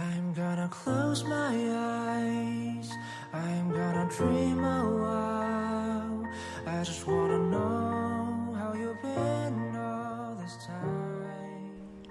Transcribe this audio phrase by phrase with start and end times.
[0.00, 2.90] I'm gonna close my eyes.
[3.32, 6.26] I'm gonna dream a while.
[6.66, 12.06] I just wanna know how you've been all this time.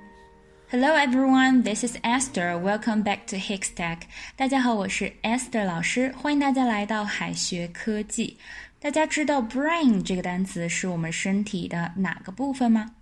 [0.67, 2.57] Hello everyone, this is Esther.
[2.57, 3.99] Welcome back to Hickstack.
[4.35, 8.39] 大家好，我是 Esther 老师，欢迎大家来到海学科技。
[8.79, 12.95] 大家知道 brain 这个单词是我们身体的哪个部分吗？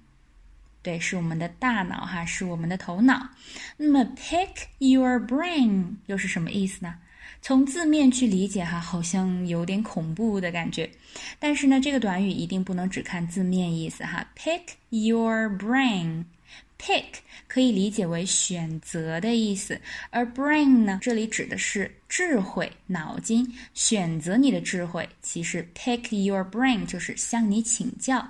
[0.82, 3.28] 对，是我们的大脑哈，是我们的头脑。
[3.76, 6.94] 那么 pick your brain 又是什么意思呢？
[7.40, 10.90] 从字面去理解哈，好像有点恐怖的感觉。
[11.38, 14.26] 但是呢，这个短语一定不能只看字面意思哈。
[14.36, 17.04] pick your brain，pick
[17.46, 25.08] 可以理解为选择的意思，而 brain 呢，这里指的是智慧、脑筋，选择你的智慧。
[25.22, 28.28] 其实 pick your brain 就是向你请教。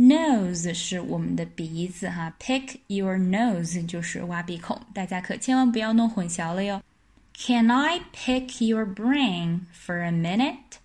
[0.00, 6.82] Nose 是我们的鼻子哈，pick your nose 就是挖鼻孔，大家可千万不要弄混淆了哟。
[7.32, 10.78] Can I pick your brain for a minute?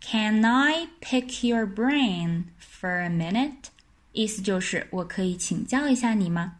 [0.00, 3.70] Can I pick your brain for a minute?
[4.12, 6.56] 意思就是我可以请教一下你吗？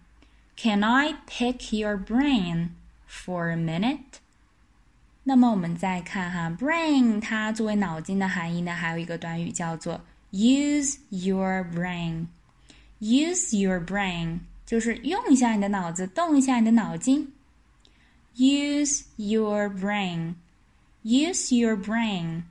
[0.56, 2.70] Can I pick your brain
[3.08, 4.20] for a minute?
[5.24, 12.26] 那么我们再看哈，brain 它作为脑筋的含义呢，还有一个短语叫做 Use your brain.
[13.00, 17.30] Use your brain 就是用一下你的脑子，动一下你的脑筋。
[18.36, 20.34] Use your brain.
[21.04, 22.42] Use your brain.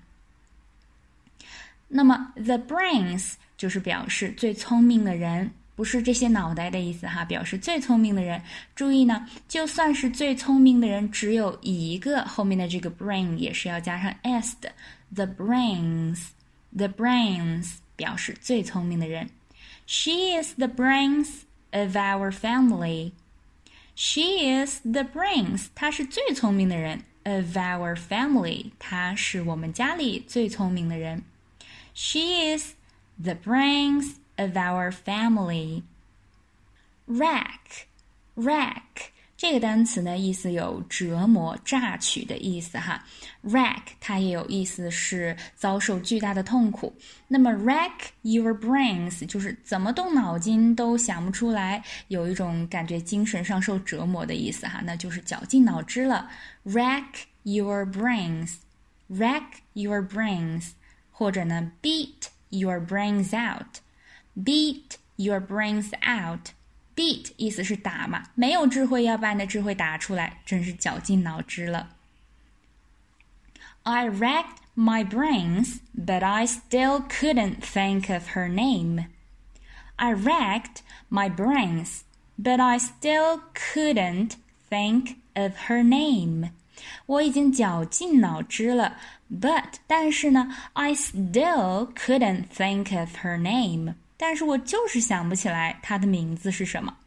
[1.88, 8.42] 那么 the brains 就是表示最聪明的人，不是这些脑袋的意思哈，表示最聪明的人。
[8.76, 14.72] 注意呢，就算是最聪明的人只有一个，后面的这个 brain 也是要加上 s 的。
[15.16, 16.20] The brains.
[16.78, 19.30] The brains 表示最聪明的人。
[19.86, 23.12] She is the brains of our family.
[23.96, 25.68] She is the brains.
[25.76, 27.04] 她是最聪明的人。
[27.26, 28.72] Of our family.
[28.80, 31.24] 她是我们家里最聪明的人。
[31.94, 32.74] She is
[33.18, 35.84] the brains of our family.
[37.08, 37.88] Rack,
[38.36, 39.12] rack.
[39.39, 43.05] 这个单词呢，意思有折磨、榨取的意思哈。
[43.45, 46.93] Rack 它也有意思是遭受巨大的痛苦。
[47.29, 56.29] 那么 rack your brains 就是怎么动脑筋都想不出来，有一种感觉精神上受折磨的意思哈，那就是绞尽脑汁了。
[56.67, 57.05] Rack
[57.45, 59.45] your brains，rack
[59.75, 60.71] your brains，
[61.13, 66.49] 或者呢 beat your brains out，beat your brains out。
[66.98, 71.90] Beat 意思是打嘛，没有智慧要把你的智慧打出来，真是绞尽脑汁了。
[73.84, 79.08] I racked my brains, but I still couldn't think of her name.
[79.96, 82.02] I racked my brains,
[82.42, 84.36] but I still couldn't
[84.70, 86.52] think of her name.
[87.06, 88.98] 我已经绞尽脑汁了，
[89.32, 93.96] but 但是呢，I still couldn't think of her name.
[94.18, 96.98] 但是我就是想不起来她的名字是什么。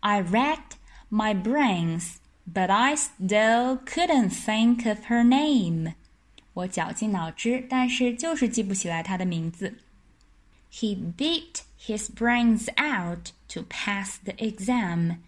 [0.00, 0.76] I racked
[1.10, 2.16] my brains,
[2.52, 5.94] but I still couldn't think of her name.
[6.52, 9.78] 我绞尽脑汁，但是就是记不起来她的名字。
[10.70, 15.18] He beat his brains out to pass the exam.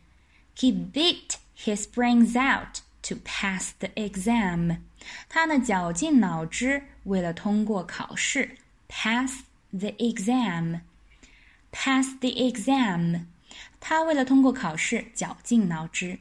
[0.56, 4.78] He beat his brains out to pass the exam.
[5.28, 8.56] 他呢绞尽脑汁，为了通过考试，
[8.88, 10.80] pass the exam。
[11.72, 13.26] pass the exam，
[13.80, 16.18] 他为了通过考试绞尽脑汁。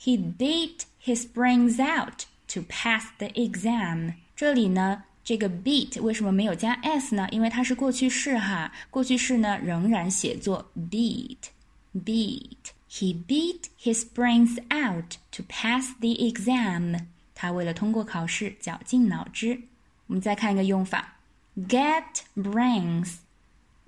[0.00, 4.14] He beat his brains out to pass the exam。
[4.34, 7.28] 这里呢，这个 beat 为什么没有加 s 呢？
[7.30, 17.06] 因为它是过去式哈，过去式呢仍然写作 beat。beat。He beat his brains out to pass the exam。
[17.34, 19.62] 他为了通过考试绞尽脑汁。
[20.08, 21.16] 我们再看一个用法，
[21.56, 22.04] get
[22.36, 23.14] brains。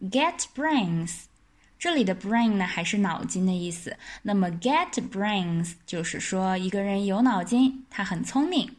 [0.02, 1.22] Get brains，
[1.78, 3.96] 这里的 brain 呢还是脑筋的意思。
[4.22, 8.76] 那么 get brains 就是说一个人有脑筋，他很聪明。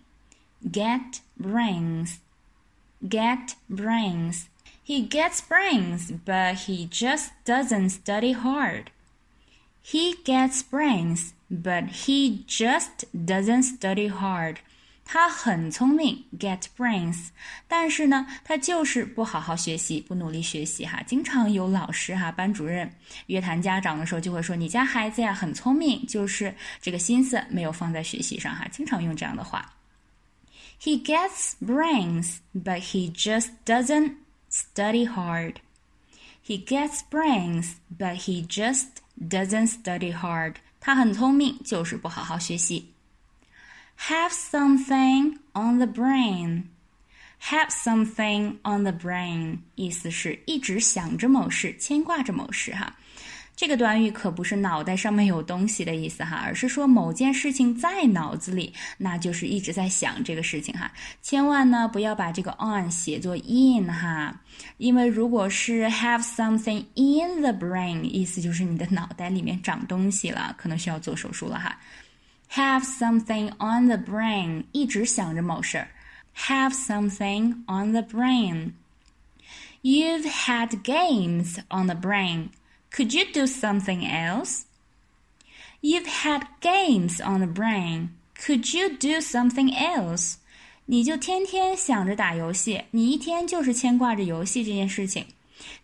[0.63, 8.91] Get brains，get brains。He gets brains, but he just doesn't study hard.
[9.83, 14.59] He gets brains, but he just doesn't study hard.
[15.12, 17.30] 他很聪明，get brains，
[17.66, 21.02] 但是呢，他就是不好好学习，不努力学习哈。
[21.04, 22.88] 经常有老师哈、班主任
[23.26, 29.74] 约谈家长的时候，就会说：“你家孩子呀很聪明，就是这个心思没有放在学习上哈。”经常用这样的话。
[30.80, 34.12] He gets brains, but he just doesn't
[34.48, 35.54] study hard.
[36.46, 38.86] He gets brains, but he just
[39.20, 40.54] doesn't study hard.
[40.78, 42.94] 他很聪明，就是不好好学习。
[44.08, 46.64] Have something on the brain.
[47.50, 52.94] Have something on the brain 意思是一直想着某事，牵挂着某事哈。
[53.56, 60.90] 这个短语可不是脑袋上面有东西的意思哈，而是说某件事情在脑子里，那就是一直在想这个事情哈。
[61.22, 64.38] 千万呢不要把这个 on 写作 in 哈，
[64.76, 71.78] 因为如果是 have something in the brain，意思就是你的脑袋里面长东西了，可能需要做手术了哈。
[72.51, 75.89] have something on the brain，一直想着某事儿。
[76.47, 78.73] Have something on the brain.
[79.81, 82.49] You've had games on the brain.
[82.91, 84.63] Could you do something else?
[85.81, 88.09] You've had games on the brain.
[88.45, 90.35] Could you do something else?
[90.87, 95.25] 你就天天想着打游戏，你一天就是牵挂着游戏这件事情。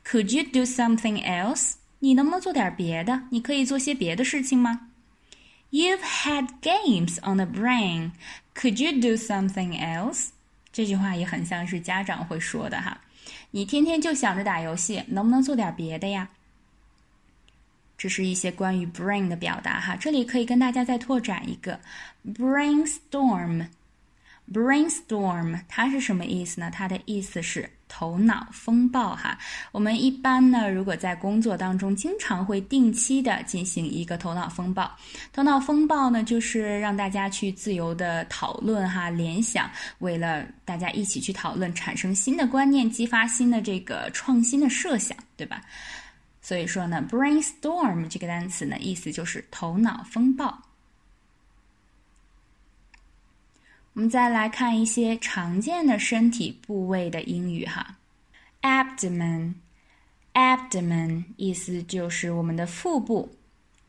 [0.06, 1.75] Could you do something else?
[2.00, 3.24] 你能不能做点别的？
[3.30, 4.90] 你可以做些别的事情吗
[5.76, 8.12] ？You've had games on the brain.
[8.55, 10.31] Could you do something else?
[10.73, 12.99] 这句话也很像是家长会说的哈。
[13.50, 16.31] 你天天就想着打游戏，能不能做点别的呀？
[17.99, 19.94] 这是一些关于 brain 的表达哈。
[19.96, 21.78] 这里可以跟大家再拓展一个
[22.26, 23.69] brainstorm。
[24.50, 26.70] brainstorm 它是什么意思呢？
[26.70, 27.69] 它的意思是
[27.99, 29.39] 头脑风暴哈。
[29.73, 34.95] 我们一般呢，如果在工作当中，经常会定期的进行一个头脑风暴。
[35.33, 39.71] 头脑风暴呢，就是让大家去自由的讨论哈，联想，
[40.01, 45.63] 为了大家一起去讨论，产生新的观念，激发新的这个创新的设想，对吧？
[46.43, 50.66] 所以说呢，brainstorm 这个单词呢，意思就是头脑风暴。
[53.97, 57.97] 我们再来看一些常见的身体部位的英语哈
[58.61, 63.27] ，abdomen，abdomen 意思就是我们的腹部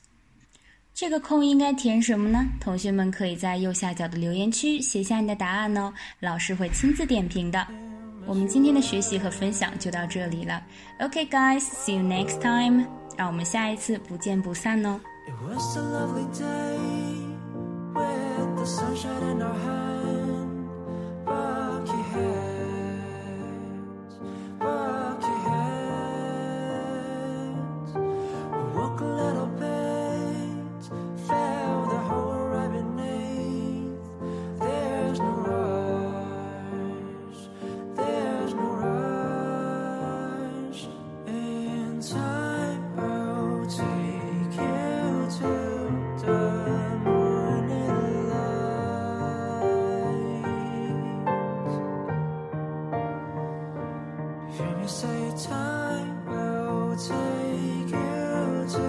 [0.95, 2.47] 这个空应该填什么呢？
[2.61, 7.67] 同学们可以在右下角的留言区写下你的答案哦，老师会亲自点评的。
[8.27, 10.65] 我们今天的学习和分享就到这里了。
[11.01, 12.98] Okay, guys, see you next time.
[13.20, 14.98] 让我们下一次不见不散哦。
[15.28, 16.78] It was a lovely day
[17.94, 19.89] with the sunshine in our heart.
[54.58, 58.88] Can you say time will take you to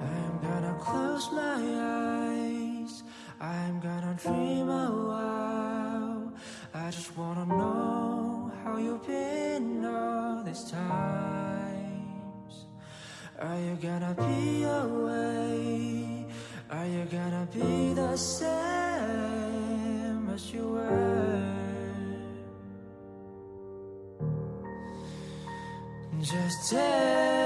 [0.01, 3.03] I'm gonna close my eyes.
[3.39, 6.33] I'm gonna dream a while.
[6.73, 10.97] I just wanna know how you've been all this time.
[13.39, 16.16] Are you gonna be away?
[16.69, 18.49] Are you gonna be the same
[20.33, 21.53] as you were?
[26.19, 27.36] Just tell